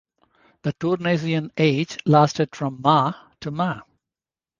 [0.63, 3.81] The Tournaisian age lasted from Ma to Ma.